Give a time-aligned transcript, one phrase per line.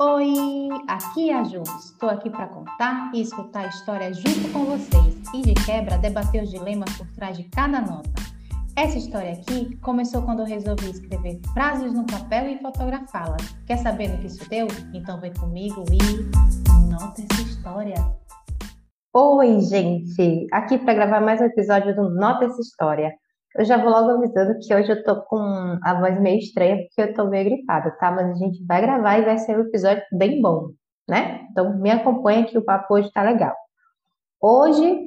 [0.00, 1.60] Oi, aqui é a Ju.
[1.80, 6.44] Estou aqui para contar e escutar a história junto com vocês e de quebra debater
[6.44, 8.08] os dilemas por trás de cada nota.
[8.76, 13.42] Essa história aqui começou quando eu resolvi escrever frases no papel e fotografá-las.
[13.66, 14.68] Quer saber no que isso deu?
[14.94, 17.96] Então vem comigo e nota essa história.
[19.12, 20.46] Oi, gente!
[20.52, 23.12] Aqui para gravar mais um episódio do Nota essa história.
[23.56, 25.38] Eu já vou logo avisando que hoje eu tô com
[25.82, 28.10] a voz meio estranha porque eu tô meio gripada, tá?
[28.10, 30.68] Mas a gente vai gravar e vai ser um episódio bem bom,
[31.08, 31.46] né?
[31.50, 33.54] Então me acompanha que o papo hoje tá legal.
[34.40, 35.00] Hoje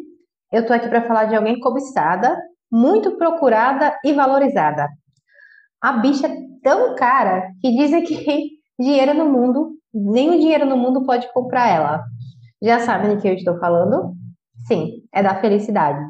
[0.51, 2.35] eu tô aqui para falar de alguém cobiçada,
[2.71, 4.89] muito procurada e valorizada.
[5.79, 8.15] A bicha é tão cara que dizem que
[8.79, 12.03] dinheiro no mundo, nem o dinheiro no mundo pode comprar ela.
[12.62, 14.13] Já sabem de que eu estou falando?
[14.67, 16.03] Sim, é da felicidade.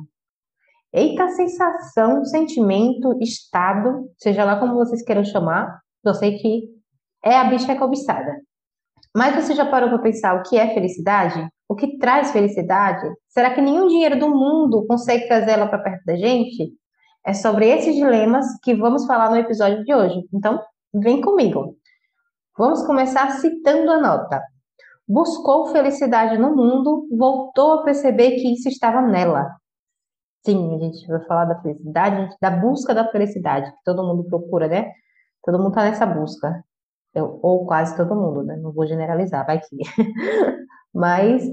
[0.93, 6.69] Eita sensação, sentimento, estado, seja lá como vocês queiram chamar, eu sei que
[7.23, 8.41] é a bicha cobiçada.
[9.15, 11.47] Mas você já parou para pensar o que é felicidade?
[11.67, 13.07] O que traz felicidade?
[13.29, 16.73] Será que nenhum dinheiro do mundo consegue trazer ela para perto da gente?
[17.25, 20.21] É sobre esses dilemas que vamos falar no episódio de hoje.
[20.33, 20.61] Então,
[20.93, 21.77] vem comigo.
[22.57, 24.41] Vamos começar citando a nota.
[25.07, 29.60] Buscou felicidade no mundo, voltou a perceber que isso estava nela.
[30.45, 34.67] Sim, a gente vai falar da felicidade, da busca da felicidade, que todo mundo procura,
[34.67, 34.91] né?
[35.43, 36.63] Todo mundo tá nessa busca.
[37.13, 38.55] Eu, ou quase todo mundo, né?
[38.57, 39.77] Não vou generalizar, vai que.
[40.93, 41.43] Mas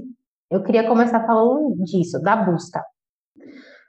[0.49, 2.83] eu queria começar falando disso, da busca.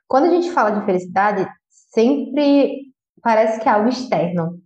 [0.06, 4.60] Quando a gente fala de felicidade, sempre parece que é algo externo.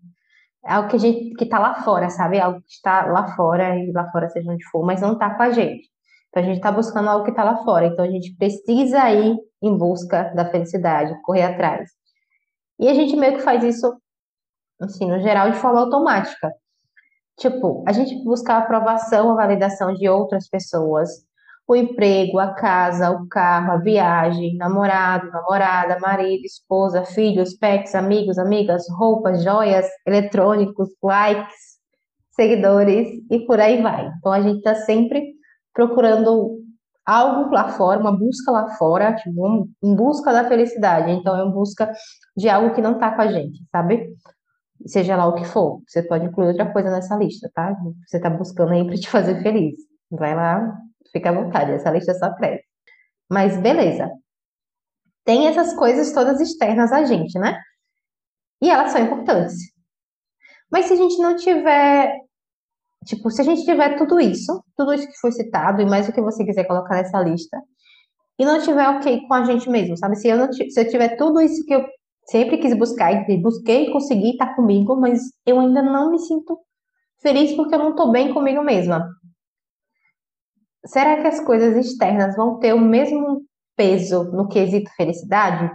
[0.64, 2.38] É algo que a gente que tá lá fora, sabe?
[2.38, 5.34] É algo que está lá fora, e lá fora seja onde for, mas não tá
[5.34, 5.88] com a gente.
[6.28, 7.86] Então a gente está buscando algo que está lá fora.
[7.86, 11.90] Então a gente precisa ir em busca da felicidade, correr atrás.
[12.78, 13.96] E a gente meio que faz isso,
[14.80, 16.52] assim, no geral, de forma automática.
[17.38, 21.10] Tipo, a gente busca a aprovação, a validação de outras pessoas,
[21.66, 28.38] o emprego, a casa, o carro, a viagem, namorado, namorada, marido, esposa, filhos, pets, amigos,
[28.38, 31.78] amigas, roupas, joias, eletrônicos, likes,
[32.30, 34.12] seguidores e por aí vai.
[34.18, 35.34] Então a gente está sempre
[35.72, 36.63] procurando
[37.04, 41.10] algo lá fora, uma busca lá fora, tipo, em busca da felicidade.
[41.10, 41.92] Então, é em busca
[42.36, 44.14] de algo que não tá com a gente, sabe?
[44.86, 45.82] Seja lá o que for.
[45.86, 47.76] Você pode incluir outra coisa nessa lista, tá?
[48.06, 49.76] Você tá buscando aí para te fazer feliz.
[50.10, 50.76] Vai lá,
[51.12, 52.64] fica à vontade, essa lista só cresce.
[53.30, 54.10] Mas beleza.
[55.24, 57.58] Tem essas coisas todas externas a gente, né?
[58.60, 59.54] E elas são importantes.
[60.70, 62.23] Mas se a gente não tiver
[63.04, 66.12] Tipo, se a gente tiver tudo isso, tudo isso que foi citado e mais o
[66.12, 67.58] que você quiser colocar nessa lista,
[68.38, 70.16] e não tiver ok com a gente mesmo, sabe?
[70.16, 71.84] Se eu, não, se eu tiver tudo isso que eu
[72.26, 76.58] sempre quis buscar e busquei e consegui estar comigo, mas eu ainda não me sinto
[77.20, 79.08] feliz porque eu não estou bem comigo mesma.
[80.86, 83.42] Será que as coisas externas vão ter o mesmo
[83.76, 85.70] peso no quesito felicidade?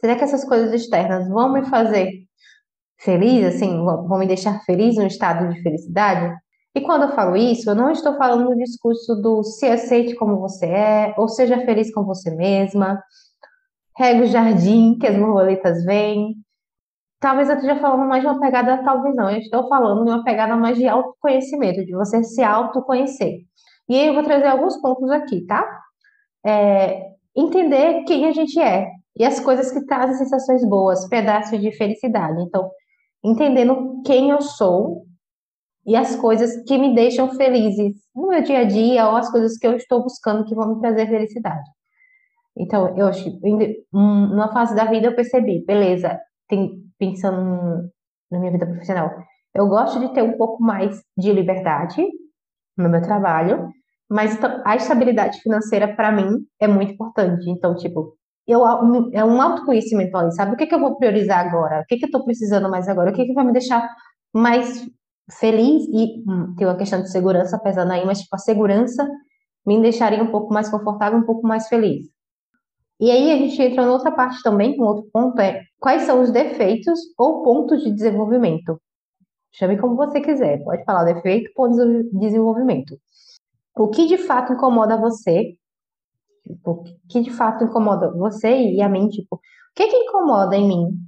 [0.00, 2.10] Será que essas coisas externas vão me fazer
[3.04, 6.34] feliz, assim, vão me deixar feliz no estado de felicidade?
[6.74, 10.38] E quando eu falo isso, eu não estou falando no discurso do se aceite como
[10.38, 13.02] você é, ou seja feliz com você mesma,
[13.96, 16.34] rega o jardim que as borboletas vêm.
[17.20, 20.24] Talvez eu esteja falando mais de uma pegada, talvez não, eu estou falando de uma
[20.24, 23.40] pegada mais de autoconhecimento, de você se autoconhecer.
[23.88, 25.64] E aí eu vou trazer alguns pontos aqui, tá?
[26.44, 31.70] É, entender quem a gente é e as coisas que trazem sensações boas, pedaços de
[31.72, 32.40] felicidade.
[32.42, 32.70] Então,
[33.24, 35.04] entendendo quem eu sou
[35.86, 39.56] e as coisas que me deixam felizes no meu dia a dia ou as coisas
[39.58, 41.68] que eu estou buscando que vão me trazer felicidade.
[42.56, 46.18] Então, eu acho que numa fase da vida eu percebi, beleza,
[46.48, 47.90] tem, pensando
[48.30, 49.10] na minha vida profissional,
[49.54, 52.04] eu gosto de ter um pouco mais de liberdade
[52.76, 53.68] no meu trabalho,
[54.08, 57.48] mas a estabilidade financeira para mim é muito importante.
[57.50, 58.14] Então, tipo,
[58.46, 58.62] eu,
[59.12, 60.54] é um autoconhecimento ali, sabe?
[60.54, 61.80] O que, que eu vou priorizar agora?
[61.80, 63.10] O que, que eu estou precisando mais agora?
[63.10, 63.88] O que, que vai me deixar
[64.32, 64.86] mais
[65.38, 69.08] feliz e hum, tem uma questão de segurança pesando aí, mas tipo, a segurança
[69.64, 72.06] me deixaria um pouco mais confortável, um pouco mais feliz.
[73.00, 76.22] E aí a gente entra em outra parte também, um outro ponto é quais são
[76.22, 78.80] os defeitos ou pontos de desenvolvimento.
[79.52, 81.68] Chame como você quiser, pode falar defeito ou
[82.12, 82.98] desenvolvimento.
[83.76, 85.56] O que de fato incomoda você?
[86.46, 89.08] Tipo, que de fato incomoda você e a mim?
[89.08, 89.40] Tipo, o
[89.74, 90.98] que, que incomoda em mim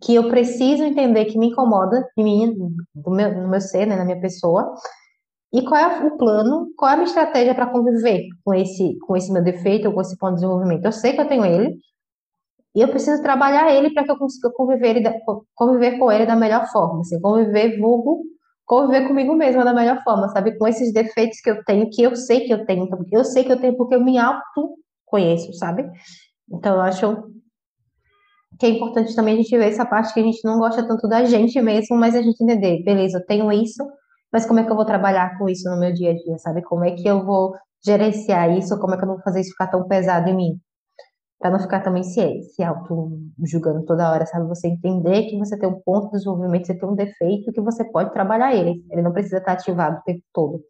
[0.00, 2.54] que eu preciso entender que me incomoda em mim,
[2.94, 4.74] do meu, no meu ser, né, na minha pessoa,
[5.52, 9.16] e qual é o plano, qual é a minha estratégia para conviver com esse, com
[9.16, 10.84] esse meu defeito ou com esse ponto de desenvolvimento.
[10.84, 11.76] Eu sei que eu tenho ele,
[12.76, 15.02] e eu preciso trabalhar ele para que eu consiga conviver,
[15.54, 18.22] conviver com ele da melhor forma, assim, conviver vulgo
[18.68, 20.56] conviver comigo mesma da melhor forma, sabe?
[20.58, 23.42] Com esses defeitos que eu tenho, que eu sei que eu tenho, então, eu sei
[23.42, 24.76] que eu tenho porque eu me auto
[25.06, 25.90] conheço, sabe?
[26.52, 27.24] Então eu acho
[28.58, 31.08] que é importante também a gente ver essa parte que a gente não gosta tanto
[31.08, 33.82] da gente mesmo, mas a gente entender, beleza, eu tenho isso,
[34.32, 36.62] mas como é que eu vou trabalhar com isso no meu dia a dia, sabe?
[36.62, 37.54] Como é que eu vou
[37.84, 40.60] gerenciar isso, como é que eu não vou fazer isso ficar tão pesado em mim?
[41.38, 44.48] Para não ficar também se, se auto-julgando toda hora, sabe?
[44.48, 47.84] Você entender que você tem um ponto de desenvolvimento, você tem um defeito que você
[47.84, 48.84] pode trabalhar ele.
[48.90, 50.60] Ele não precisa estar ativado o tempo todo.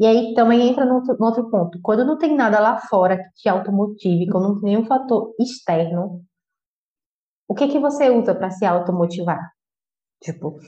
[0.00, 1.78] E aí também entra no outro, no outro ponto.
[1.82, 6.22] Quando não tem nada lá fora que te automotive, quando não tem nenhum fator externo,
[7.48, 9.40] o que que você usa para se automotivar?
[10.22, 10.58] Tipo,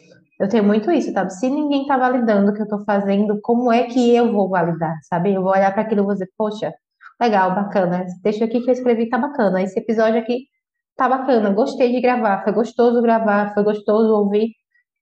[0.41, 1.33] eu tenho muito isso, sabe?
[1.33, 4.97] Se ninguém tá validando o que eu tô fazendo, como é que eu vou validar,
[5.05, 5.35] sabe?
[5.35, 6.73] Eu vou olhar para aquilo e vou dizer, poxa,
[7.21, 8.07] legal, bacana.
[8.23, 9.63] Texto aqui que eu escrevi tá bacana.
[9.63, 10.47] Esse episódio aqui
[10.97, 11.51] tá bacana.
[11.51, 12.43] Gostei de gravar.
[12.43, 13.53] Foi gostoso gravar.
[13.55, 14.53] Foi gostoso ouvir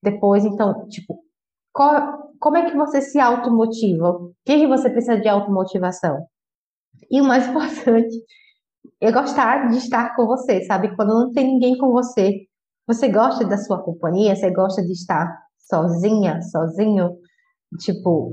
[0.02, 0.44] depois.
[0.44, 1.18] Então, tipo,
[1.72, 4.10] qual, como é que você se automotiva?
[4.10, 6.26] O que, que você precisa de automotivação?
[7.10, 8.16] E o mais importante,
[9.00, 10.94] é gostar de estar com você, sabe?
[10.96, 12.46] Quando não tem ninguém com você,
[12.86, 14.34] você gosta da sua companhia?
[14.34, 17.16] Você gosta de estar sozinha, sozinho?
[17.80, 18.32] Tipo,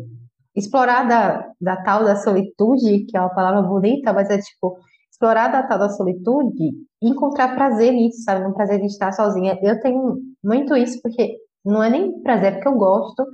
[0.55, 4.77] explorar da, da tal da solitude, que é uma palavra bonita, mas é tipo,
[5.11, 6.71] explorar da tal da solitude
[7.01, 8.45] e encontrar prazer nisso, sabe?
[8.45, 9.59] Um prazer de estar sozinha.
[9.61, 13.25] Eu tenho muito isso porque não é nem prazer, é porque eu gosto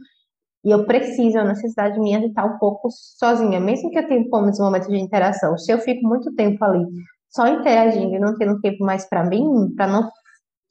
[0.63, 4.07] e eu preciso, é uma necessidade minha de estar um pouco sozinha, mesmo que eu
[4.07, 5.57] tenha momentos, momentos de interação.
[5.57, 6.85] Se eu fico muito tempo ali
[7.29, 10.09] só interagindo e não tendo tempo mais para mim, para não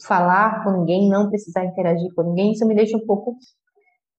[0.07, 3.37] falar com ninguém, não precisar interagir com ninguém, isso me deixa um pouco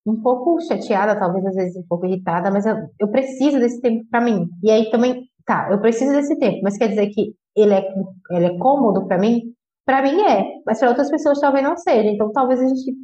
[0.06, 4.06] um pouco chateada, talvez às vezes um pouco irritada, mas eu, eu preciso desse tempo
[4.10, 4.48] para mim.
[4.64, 7.94] E aí também, tá, eu preciso desse tempo, mas quer dizer que ele é,
[8.32, 9.42] ele é cômodo para mim?
[9.86, 12.10] Para mim é, mas para outras pessoas talvez não seja.
[12.10, 12.96] Então talvez a gente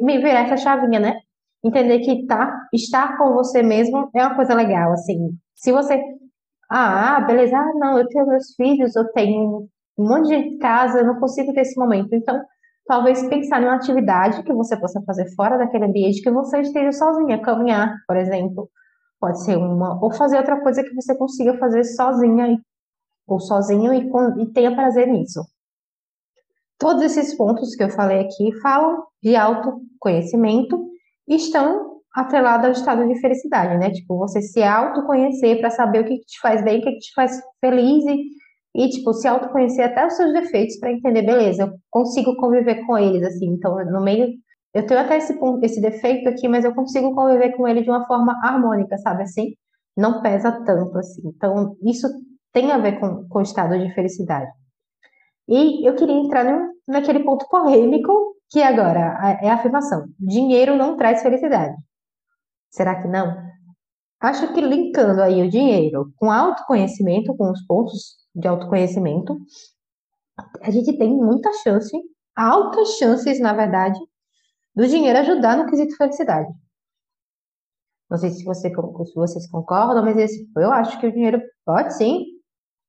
[0.00, 1.14] me virar essa chavinha, né?
[1.64, 5.30] Entender que tá, estar com você mesmo é uma coisa legal, assim.
[5.54, 6.00] Se você,
[6.70, 9.68] ah, beleza, ah, não, eu tenho meus filhos, eu tenho
[9.98, 12.14] um monte de gente em casa, eu não consigo ter esse momento.
[12.14, 12.40] Então,
[12.86, 16.92] talvez pensar em uma atividade que você possa fazer fora daquele ambiente que você esteja
[16.92, 18.70] sozinha, caminhar, por exemplo,
[19.20, 22.60] pode ser uma, ou fazer outra coisa que você consiga fazer sozinha
[23.26, 24.08] ou sozinho e,
[24.42, 25.40] e tenha prazer nisso.
[26.78, 30.90] Todos esses pontos que eu falei aqui falam de autoconhecimento
[31.26, 33.90] e estão atrelados ao estado de felicidade, né?
[33.90, 36.98] Tipo, você se autoconhecer para saber o que, que te faz bem, o que, que
[36.98, 38.24] te faz feliz e
[38.76, 42.98] e, tipo, se autoconhecer até os seus defeitos para entender, beleza, eu consigo conviver com
[42.98, 43.46] eles, assim.
[43.46, 44.34] Então, no meio.
[44.74, 48.06] Eu tenho até esse, esse defeito aqui, mas eu consigo conviver com ele de uma
[48.06, 49.54] forma harmônica, sabe assim?
[49.96, 51.22] Não pesa tanto, assim.
[51.24, 52.06] Então, isso
[52.52, 54.50] tem a ver com, com o estado de felicidade.
[55.48, 60.98] E eu queria entrar no, naquele ponto polêmico, que agora é a afirmação: dinheiro não
[60.98, 61.74] traz felicidade.
[62.70, 63.34] Será que não?
[64.20, 69.38] Acho que linkando aí o dinheiro com autoconhecimento, com os pontos de autoconhecimento,
[70.60, 71.96] a gente tem muita chance,
[72.36, 73.98] altas chances, na verdade,
[74.74, 76.48] do dinheiro ajudar no quesito felicidade.
[78.10, 81.96] Não sei se, você, se vocês concordam, mas esse, eu acho que o dinheiro pode
[81.96, 82.24] sim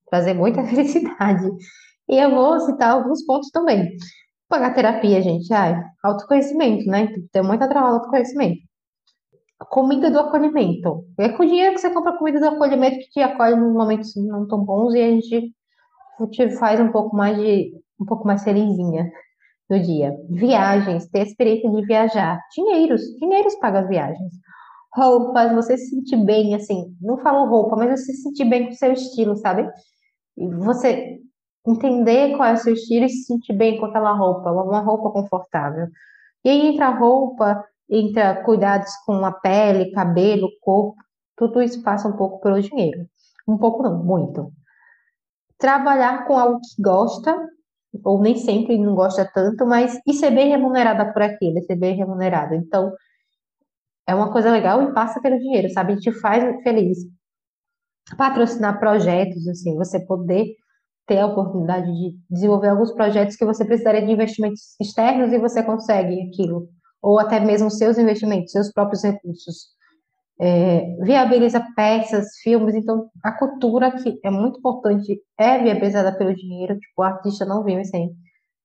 [0.10, 1.48] trazer muita felicidade.
[2.10, 3.96] E eu vou citar alguns pontos também.
[4.50, 7.08] Pagar terapia, gente, ai, autoconhecimento, né?
[7.32, 8.67] Tem muita trabalho autoconhecimento
[9.66, 11.06] comida do acolhimento.
[11.20, 14.16] É com o dinheiro que você compra comida do acolhimento que te acolhe nos momentos
[14.16, 15.54] não tão bons e a gente
[16.32, 19.12] te faz um pouco mais de um pouco mais felizinha
[19.70, 20.16] no dia.
[20.30, 22.40] Viagens, ter a experiência de viajar.
[22.54, 24.34] Dinheiros, dinheiros pagam as viagens.
[24.96, 28.72] Roupas, você se sentir bem, assim, não falo roupa, mas você se sentir bem com
[28.72, 29.70] o seu estilo, sabe?
[30.38, 31.20] Você
[31.68, 35.12] entender qual é o seu estilo e se sentir bem com aquela roupa, uma roupa
[35.12, 35.88] confortável.
[36.44, 40.96] E aí entra a roupa, entra cuidados com a pele, cabelo, corpo,
[41.36, 43.08] tudo isso passa um pouco pelo dinheiro.
[43.48, 44.52] Um pouco não, muito.
[45.58, 47.36] Trabalhar com algo que gosta,
[48.04, 51.96] ou nem sempre não gosta tanto, mas e ser bem remunerada por aquilo, ser bem
[51.96, 52.56] remunerada.
[52.56, 52.92] Então,
[54.08, 55.94] é uma coisa legal e passa pelo dinheiro, sabe?
[55.94, 57.00] A gente faz feliz.
[58.18, 60.56] Patrocinar projetos, assim, você poder
[61.06, 65.64] ter a oportunidade de desenvolver alguns projetos que você precisaria de investimentos externos e você
[65.64, 66.70] consegue aquilo
[67.02, 69.76] ou até mesmo seus investimentos, seus próprios recursos.
[70.40, 76.78] É, viabiliza peças, filmes, então a cultura que é muito importante é viabilizada pelo dinheiro,
[76.78, 78.12] tipo, o artista não vive sem,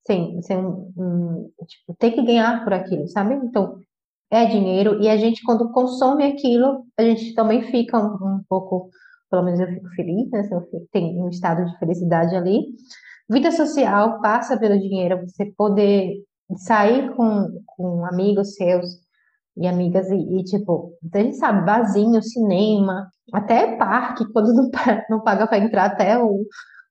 [0.06, 3.34] sem, sem um, tipo, tem que ganhar por aquilo, sabe?
[3.36, 3.78] Então,
[4.30, 8.90] é dinheiro, e a gente, quando consome aquilo, a gente também fica um, um pouco,
[9.30, 10.48] pelo menos eu fico feliz, né?
[10.90, 12.66] Tem um estado de felicidade ali.
[13.30, 16.22] Vida social passa pelo dinheiro, você poder
[16.56, 19.02] sair com, com amigos seus,
[19.56, 24.70] e amigas, e, e tipo, a gente sabe, barzinho, cinema, até parque, quando não,
[25.10, 26.44] não paga para entrar, até um,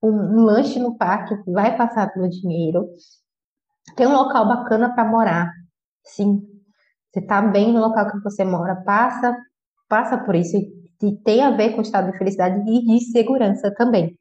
[0.04, 2.88] um, lanche no parque vai passar pelo dinheiro.
[3.96, 5.52] Tem um local bacana para morar,
[6.04, 6.42] sim.
[7.12, 9.36] Você está bem no local que você mora, passa,
[9.90, 13.74] passa por isso e tem a ver com o estado de felicidade e de segurança
[13.76, 14.18] também.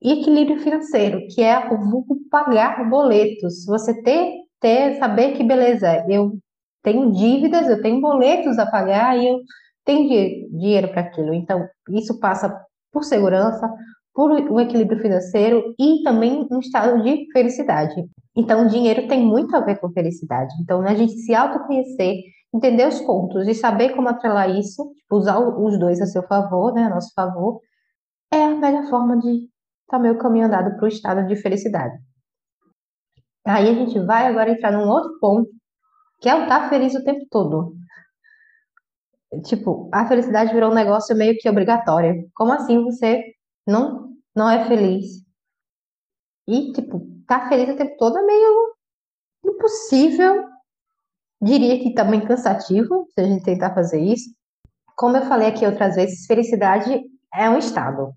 [0.00, 3.64] E equilíbrio financeiro, que é o pagar boletos.
[3.66, 6.38] Você ter, ter, saber que beleza, eu
[6.82, 9.40] tenho dívidas, eu tenho boletos a pagar e eu
[9.84, 11.34] tenho dinheiro para aquilo.
[11.34, 12.54] Então, isso passa
[12.92, 13.68] por segurança,
[14.14, 17.94] por um equilíbrio financeiro e também um estado de felicidade.
[18.36, 20.54] Então, o dinheiro tem muito a ver com felicidade.
[20.60, 22.22] Então, a gente se autoconhecer,
[22.54, 26.72] entender os pontos e saber como atrelar isso, tipo, usar os dois a seu favor,
[26.72, 27.60] né, a nosso favor,
[28.32, 29.48] é a melhor forma de
[29.88, 31.98] também o caminho andado para o estado de felicidade.
[33.46, 35.50] Aí a gente vai agora entrar num outro ponto,
[36.20, 37.74] que é o estar feliz o tempo todo.
[39.44, 42.28] Tipo, a felicidade virou um negócio meio que obrigatório.
[42.34, 43.22] Como assim você
[43.66, 45.06] não, não é feliz?
[46.46, 48.74] E, tipo, estar feliz o tempo todo é meio
[49.44, 50.44] impossível.
[51.40, 54.30] Diria que também cansativo, se a gente tentar fazer isso.
[54.96, 57.00] Como eu falei aqui outras vezes, felicidade
[57.34, 58.12] é um estado.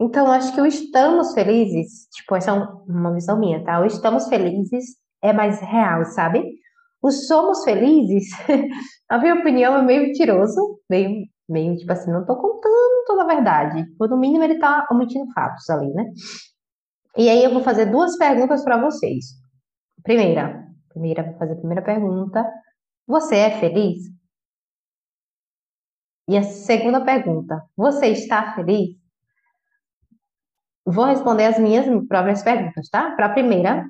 [0.00, 3.80] Então, acho que o estamos felizes, tipo, essa é uma visão minha, tá?
[3.80, 6.44] O estamos felizes é mais real, sabe?
[7.02, 8.28] O somos felizes,
[9.08, 13.26] a minha opinião é meio mentiroso, meio, meio tipo assim, não tô contando toda a
[13.26, 13.84] verdade.
[13.84, 16.04] Tipo, no mínimo, ele tá omitindo fatos ali, né?
[17.16, 19.26] E aí eu vou fazer duas perguntas para vocês.
[20.04, 22.46] Primeira, primeira, vou fazer a primeira pergunta.
[23.06, 23.98] Você é feliz?
[26.28, 28.97] E a segunda pergunta, você está feliz?
[30.90, 33.10] Vou responder as minhas próprias perguntas, tá?
[33.10, 33.84] Para a primeira,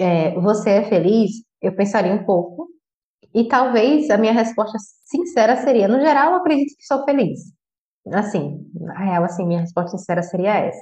[0.00, 1.32] é, você é feliz?
[1.60, 2.68] Eu pensaria um pouco.
[3.34, 7.40] E talvez a minha resposta sincera seria, no geral, eu acredito que sou feliz.
[8.12, 10.80] Assim, na real, assim, minha resposta sincera seria essa.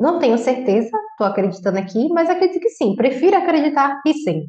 [0.00, 2.96] Não tenho certeza, estou acreditando aqui, mas acredito que sim.
[2.96, 4.46] Prefiro acreditar que sim.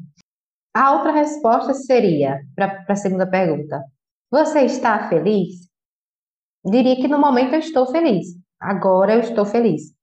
[0.74, 3.84] A outra resposta seria, para a segunda pergunta,
[4.32, 5.70] você está feliz?
[6.63, 9.95] Diria que no momento eu estou feliz agora eu estou feliz.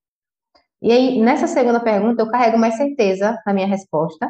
[0.81, 4.28] E aí, nessa segunda pergunta, eu carrego mais certeza na minha resposta,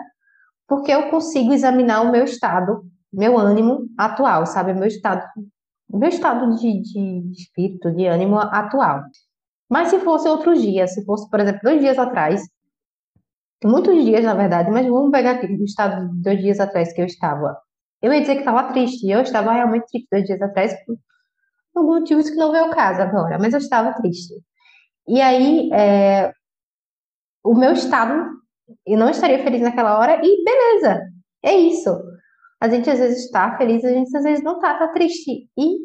[0.69, 4.75] porque eu consigo examinar o meu estado, meu ânimo atual, sabe?
[4.75, 5.27] Meu estado,
[5.89, 9.03] meu estado de, de espírito, de ânimo atual.
[9.69, 12.43] Mas se fosse outros dias, se fosse, por exemplo, dois dias atrás,
[13.65, 17.01] muitos dias, na verdade, mas vamos pegar aqui o estado de dois dias atrás que
[17.01, 17.57] eu estava.
[18.03, 20.75] Eu ia dizer que estava triste, eu estava realmente triste dois dias atrás,
[21.73, 24.35] por motivos que não veio ao caso agora, mas eu estava triste.
[25.09, 26.33] E aí, é,
[27.45, 28.31] o meu estado,
[28.87, 31.01] eu não estaria feliz naquela hora, e beleza,
[31.43, 31.91] é isso.
[32.61, 35.49] A gente às vezes está feliz, a gente às vezes não está, tá triste.
[35.59, 35.79] E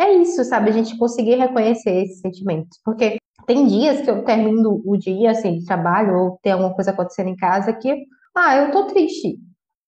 [0.00, 0.70] é isso, sabe?
[0.70, 2.80] A gente conseguir reconhecer esses sentimentos.
[2.84, 6.90] Porque tem dias que eu termino o dia, assim, de trabalho, ou tem alguma coisa
[6.90, 9.38] acontecendo em casa que, ah, eu tô triste.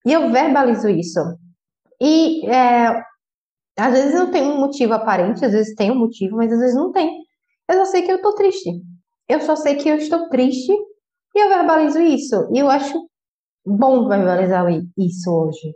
[0.04, 1.18] E eu verbalizo isso.
[2.00, 3.02] E é,
[3.76, 6.74] às vezes não tem um motivo aparente, às vezes tem um motivo, mas às vezes
[6.74, 7.24] não tem.
[7.68, 8.70] Eu só sei que eu tô triste.
[9.28, 10.72] Eu só sei que eu estou triste
[11.34, 12.48] e eu verbalizo isso.
[12.52, 13.06] E eu acho
[13.64, 14.66] bom verbalizar
[14.96, 15.74] isso hoje.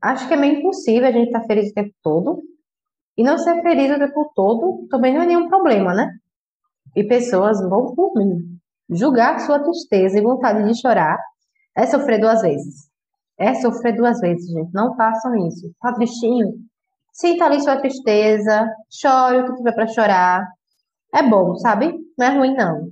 [0.00, 2.42] Acho que é meio impossível a gente estar tá feliz o tempo todo.
[3.16, 6.10] E não ser feliz o tempo todo também não é nenhum problema, né?
[6.94, 8.58] E pessoas vão por mim.
[8.88, 11.18] Julgar sua tristeza e vontade de chorar
[11.76, 12.88] é sofrer duas vezes.
[13.38, 14.72] É sofrer duas vezes, gente.
[14.72, 15.70] Não façam isso.
[15.80, 16.54] Tá tristinho?
[17.16, 20.46] Sinta ali sua tristeza, chore o que tiver para chorar.
[21.14, 21.94] É bom, sabe?
[22.18, 22.90] Não é ruim, não.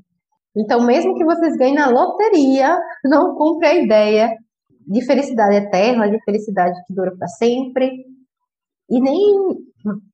[0.57, 4.35] Então, mesmo que vocês ganhem na loteria, não compre a ideia
[4.87, 7.90] de felicidade eterna, de felicidade que dura para sempre.
[8.88, 9.19] E nem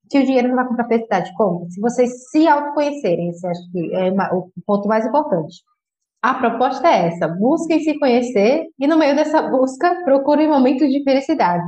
[0.09, 1.33] que o dinheiro não vai comprar felicidade.
[1.37, 1.71] Como?
[1.71, 5.63] Se vocês se autoconhecerem, esse acho que é o ponto mais importante.
[6.21, 11.01] A proposta é essa: busquem se conhecer e, no meio dessa busca, procurem momentos de
[11.05, 11.63] felicidade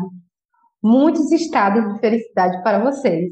[0.82, 3.30] muitos estados de felicidade para vocês.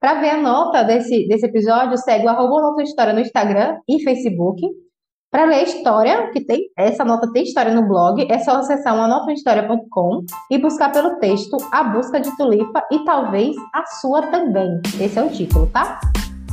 [0.00, 4.02] Para ver a nota desse, desse episódio, segue o arroba Nota História no Instagram e
[4.02, 4.62] Facebook.
[5.30, 8.94] Para ler a história, que tem essa nota tem história no blog, é só acessar
[8.94, 9.26] uma
[10.50, 14.80] e buscar pelo texto A Busca de Tulipa e talvez a sua também.
[15.00, 16.00] Esse é o título, tá?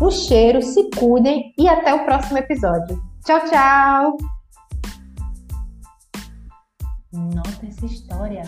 [0.02, 3.00] Um cheiro, se cuidem e até o próximo episódio.
[3.24, 4.18] Tchau, tchau!
[7.14, 8.44] Nota essa história.